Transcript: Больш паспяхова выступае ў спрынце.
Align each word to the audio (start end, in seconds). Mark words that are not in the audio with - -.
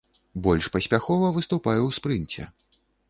Больш 0.45 0.69
паспяхова 0.75 1.29
выступае 1.37 1.77
ў 1.83 1.89
спрынце. 1.99 2.51